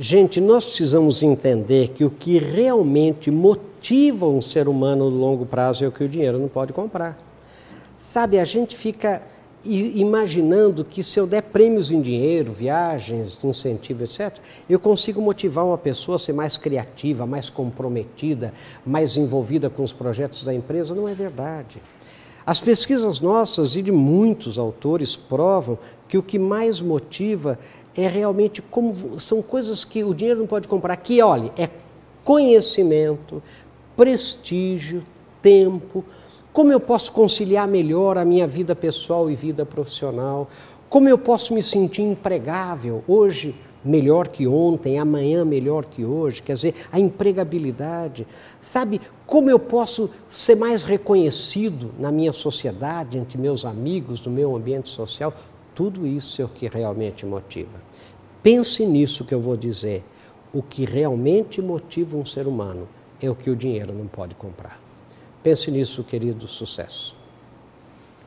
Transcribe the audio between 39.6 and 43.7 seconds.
profissional? Como eu posso me sentir empregável hoje